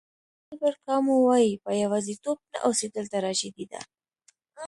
[0.51, 3.81] البر کامو وایي په یوازېتوب نه اوسېدل تراژیدي ده.